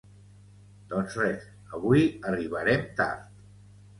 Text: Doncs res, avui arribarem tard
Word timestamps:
Doncs 0.93 1.17
res, 1.19 1.43
avui 1.79 2.07
arribarem 2.31 2.87
tard 3.03 3.23